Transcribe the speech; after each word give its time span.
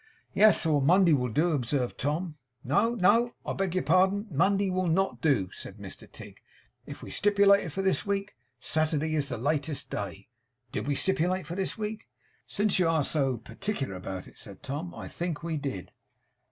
'Yes; 0.33 0.65
or 0.65 0.81
Monday 0.81 1.13
will 1.13 1.29
do,' 1.29 1.51
observed 1.51 1.99
Tom. 1.99 2.35
'No, 2.63 2.95
no, 2.95 3.35
I 3.45 3.53
beg 3.53 3.75
your 3.75 3.83
pardon. 3.83 4.25
Monday 4.31 4.71
will 4.71 4.87
NOT 4.87 5.21
do,' 5.21 5.51
said 5.51 5.77
Mr 5.77 6.11
Tigg. 6.11 6.37
'If 6.87 7.03
we 7.03 7.11
stipulated 7.11 7.71
for 7.71 7.83
this 7.83 8.03
week, 8.03 8.35
Saturday 8.59 9.13
is 9.13 9.29
the 9.29 9.37
latest 9.37 9.91
day. 9.91 10.27
Did 10.71 10.87
we 10.87 10.95
stipulate 10.95 11.45
for 11.45 11.53
this 11.53 11.77
week?' 11.77 12.07
'Since 12.47 12.79
you 12.79 12.87
are 12.89 13.03
so 13.03 13.37
particular 13.37 13.93
about 13.93 14.27
it,' 14.27 14.39
said 14.39 14.63
Tom, 14.63 14.91
'I 14.95 15.07
think 15.07 15.43
we 15.43 15.55
did. 15.57 15.91